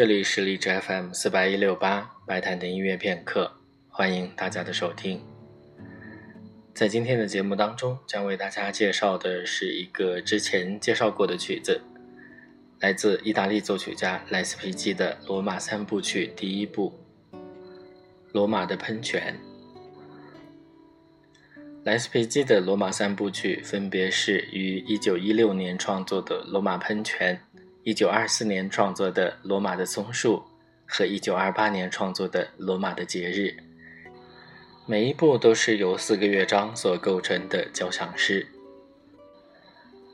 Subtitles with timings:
[0.00, 3.52] 这里是荔枝 FM 四八一六八白谈的音乐片刻，
[3.90, 5.20] 欢迎大家的收听。
[6.72, 11.82] 在今天的节目当中，将为大家介绍的是一个之前介绍过的曲子，
[12.78, 16.98] 来自意大利作曲家莱斯皮基的《罗马三部曲》第一部
[18.32, 19.36] 《罗马的喷泉》。
[21.84, 27.36] 莱斯皮基的《罗马三部曲》分别是于一九一六年创作的《罗马喷泉》。
[27.82, 30.36] 一九二四年创作的《罗马的松树》
[30.84, 33.46] 和一九二八年创作的《罗马的节日》，
[34.84, 38.44] 每一部都是由四个乐章所构成的交响诗。《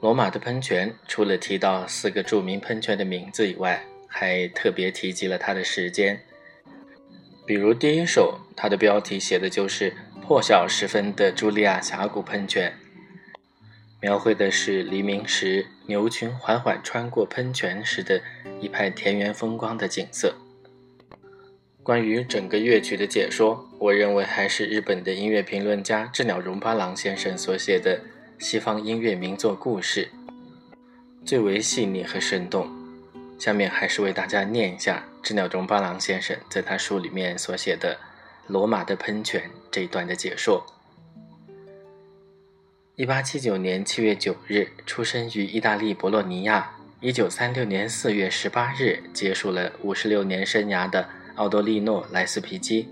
[0.00, 6.18] 罗马的喷泉》除了提到四个著名喷泉的名字以外，还特别提及了它的时间。
[7.44, 12.72] 比如第一首，它的标题写的就是破晓时分的茱莉亚峡谷喷泉。
[14.00, 18.22] 描绘的是黎明时牛群缓缓穿过喷泉时的
[18.58, 20.34] 一派田园风光的景色。
[21.82, 27.98] 关于整个乐曲的解说，我认为还是日本的音乐评论家志鸟荣八郎先生所写的
[28.38, 30.08] 《西方音乐名作故事》
[31.26, 32.70] 最为细腻和生动。
[33.38, 37.94] 下面还是为大家念一下志鸟荣八郎先生在他书里面所写的
[38.46, 40.64] 《罗马的喷泉》这一段的解说。
[43.00, 46.70] 一八七九年七月九日，出生于意大利博洛尼亚。
[47.00, 52.90] 一九三六年四月十八日，结束了五十六年生涯的奥多利诺·莱斯皮基，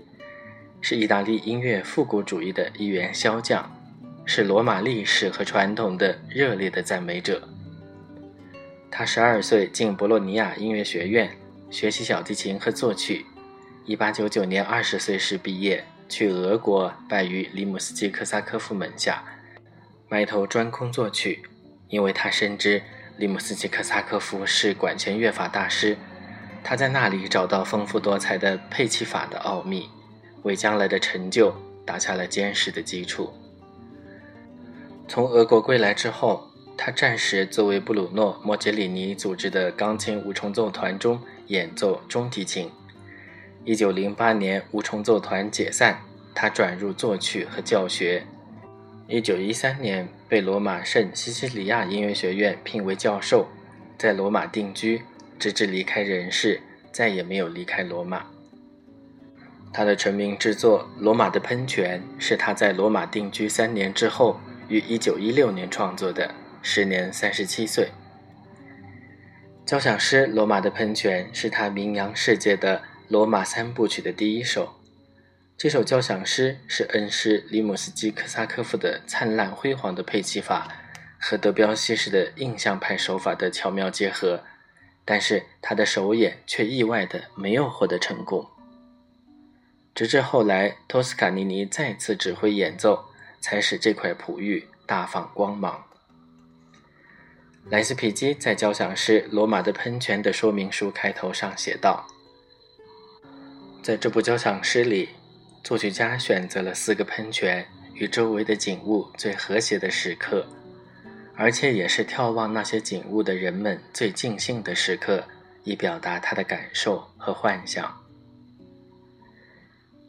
[0.81, 3.71] 是意大利音乐复古主义的一员骁将，
[4.25, 7.47] 是罗马历史和传统的热烈的赞美者。
[8.89, 11.29] 他十二岁进博洛尼亚音乐学院
[11.69, 13.27] 学习小提琴和作曲。
[13.85, 19.23] 一八九九年二十岁时毕业，去俄国拜于里姆斯基科萨科夫门下。
[20.11, 21.43] 埋头专攻作曲，
[21.87, 22.81] 因为他深知
[23.17, 25.95] 里姆斯基科萨科夫是管弦乐法大师，
[26.63, 29.87] 他在那里找到丰富多彩的配器法的奥秘，
[30.41, 31.53] 为将来的成就
[31.85, 33.31] 打下了坚实的基础。
[35.07, 42.71] 从俄国归来之后，他暂时作为布鲁诺·莫杰里尼组织的钢琴五重奏团中演奏中提琴。
[43.65, 45.99] 1908年五重奏团解散，
[46.33, 48.25] 他转入作曲和教学。
[49.11, 53.47] 一九一三年，被罗马圣西西里亚音乐学院聘为教授，
[53.97, 55.01] 在罗马定居，
[55.39, 56.61] 直至离开人世，
[56.91, 58.27] 再也没有离开罗马。
[59.73, 67.89] 他的成名之作《罗马的喷泉》是他在罗马定居三年之后，于一九一六年创作的，时年三十七岁。
[69.65, 74.78] 交响诗《罗马的喷泉》是他名扬世界的罗马三部曲的第一首。
[75.59, 80.73] 这首交响诗是恩师里姆斯基科萨科夫的灿烂辉煌的配器法
[81.19, 84.41] 和德彪西式的印象派手法的巧妙结合，
[85.03, 88.49] 但是他的首演却意外的没有获得成功。
[89.93, 93.09] 直至后来托斯卡尼尼再次指挥演奏，
[93.41, 95.83] 才使这块璞玉大放光芒。
[97.65, 102.07] 莱斯皮基在交响诗《罗马的喷泉》的说明书开头上写道
[103.83, 105.09] ：“在这部交响诗里。”
[105.63, 110.47] 作曲家选择了四个喷泉与周围的景物最和谐的时刻，
[111.35, 115.25] 而且也是眺望那些景物的人们最尽兴的时刻，
[115.63, 117.95] 以表达他的感受和幻想。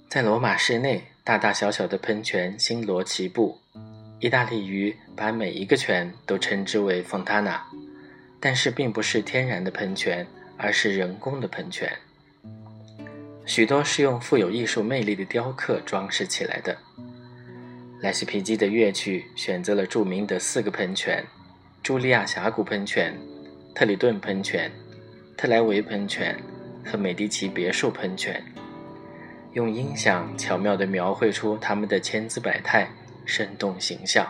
[0.09, 3.59] 在罗马市内，大大小小的喷泉星罗棋布。
[4.19, 7.61] 意大利语把每一个泉都称之为 fontana，
[8.39, 10.27] 但是并不是天然的喷泉，
[10.59, 11.91] 而是人工的喷泉。
[13.47, 16.77] 许多是用富有艺术魅力的雕刻装饰起来的。
[18.01, 21.25] 莱斯皮基的乐曲选择了著名的四个喷泉：
[21.83, 23.15] 茱莉亚峡谷喷泉、
[23.75, 24.71] 特里顿喷泉、
[25.37, 26.39] 特莱维喷泉
[26.85, 28.43] 和美第奇别墅喷泉，
[29.53, 32.89] 用音响巧妙地描绘出它们的千姿百态，
[33.27, 34.27] 生动形象。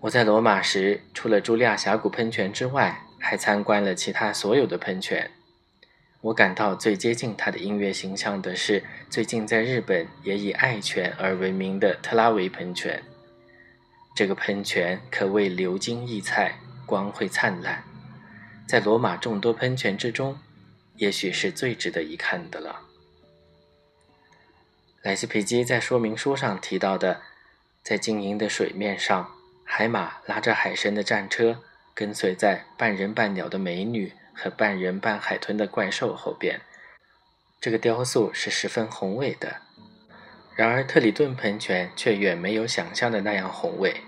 [0.00, 5.30] 我在罗马时，除了茱莉亚峡谷喷泉之外，还参观了其他所有的喷泉。
[6.20, 13.00] 我感到最接近他的音乐形象的是最近在日本也以爱泉而闻名的特拉维喷泉。
[14.16, 17.84] 这个喷泉可谓流金溢彩，光辉灿烂，
[18.66, 20.36] 在罗马众多喷泉之中，
[20.96, 22.80] 也许是最值得一看的了。
[25.02, 27.20] 莱斯皮基在说明书上提到的，
[27.84, 29.30] 在晶莹的水面上，
[29.62, 31.62] 海马拉着海神的战车，
[31.94, 34.12] 跟随在半人半鸟的美女。
[34.40, 36.60] 和半人半海豚的怪兽后边，
[37.60, 39.56] 这个雕塑是十分宏伟的。
[40.54, 44.00] 然而，特里顿喷泉却远没有想象的那样宏伟。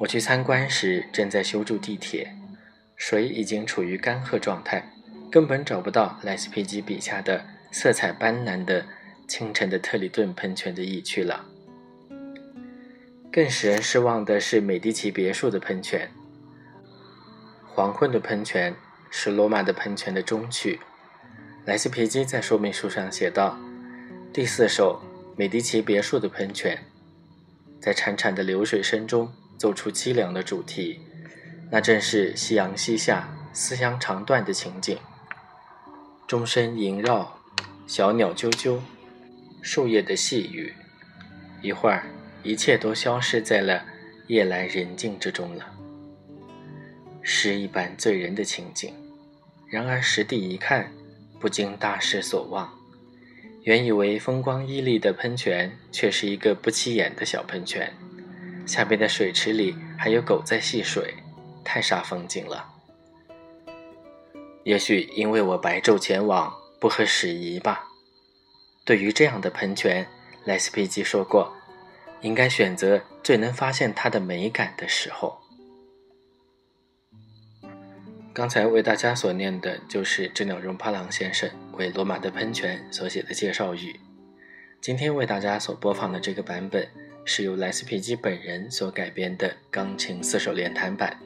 [0.00, 2.34] 我去参观时，正在修筑地铁，
[2.96, 4.92] 水已经处于干涸状态，
[5.30, 8.84] 根本找不到莱斯皮基笔下的色彩斑斓的
[9.28, 11.44] 清晨的特里顿喷泉的意趣了。
[13.32, 16.10] 更使人失望的是美第奇别墅的喷泉。
[17.66, 18.74] 黄昏的喷泉
[19.16, 20.80] 是罗马的喷泉的终曲。
[21.66, 23.56] 莱斯皮基在说明书上写道
[24.34, 25.00] ：“第四首
[25.36, 26.76] 美第奇别墅的喷泉，
[27.80, 31.00] 在潺潺的流水声中奏出凄凉的主题，
[31.70, 34.98] 那正是夕阳西下、思乡长断的情景。
[36.26, 37.38] 钟声萦绕，
[37.86, 38.80] 小鸟啾啾，
[39.62, 40.74] 树叶的细语，
[41.62, 42.04] 一会儿。”
[42.42, 43.82] 一切都消失在了
[44.26, 45.64] 夜阑人静之中了，
[47.22, 48.92] 诗一般醉人的情景。
[49.74, 50.88] 然而实地一看，
[51.40, 52.72] 不禁大失所望。
[53.64, 57.92] 原以为风光旖旎的喷泉，却是一个不起眼的小喷泉。
[58.66, 61.12] 下边的水池里还有狗在戏水，
[61.64, 62.72] 太煞风景了。
[64.62, 67.84] 也许因为我白昼前往，不合时宜吧。
[68.84, 70.06] 对于这样的喷泉，
[70.44, 71.52] 莱斯皮基说过。
[72.20, 75.36] 应该选择最能发现它的美感的时候。
[78.34, 83.94] 刚才为大家所念的就是知鸟绒帕郎先生为《罗马的喷泉》所写的介绍语。
[84.80, 86.84] 今天为大家所播放的这个版本
[87.24, 91.16] 是由莱斯皮基本人所改编的钢琴四手联弹版。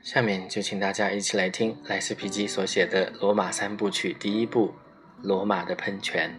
[0.00, 4.68] 下面就请大家一起来听莱斯皮基所写的《罗马三部曲》第一部
[5.20, 6.34] 《罗马的喷泉》。